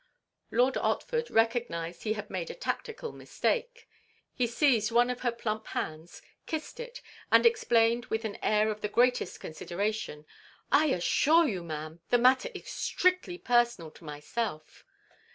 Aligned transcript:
Lord 0.49 0.73
Otford 0.77 1.29
recognised 1.29 2.01
he 2.01 2.13
had 2.13 2.31
made 2.31 2.49
a 2.49 2.55
tactical 2.55 3.11
mistake. 3.11 3.87
He 4.33 4.47
seized 4.47 4.91
one 4.91 5.11
of 5.11 5.19
her 5.19 5.31
plump 5.31 5.67
hands, 5.67 6.23
kissed 6.47 6.79
it, 6.79 7.03
and 7.31 7.45
explained 7.45 8.07
with 8.07 8.25
an 8.25 8.37
air 8.43 8.71
of 8.71 8.81
the 8.81 8.89
greatest 8.89 9.39
consideration, 9.39 10.25
"I 10.71 10.87
assure 10.87 11.47
you, 11.47 11.63
Ma'am, 11.63 11.99
the 12.09 12.17
matter 12.17 12.49
is 12.55 12.67
strictly 12.67 13.37
personal 13.37 13.91
to 13.91 14.03
myself." 14.03 14.83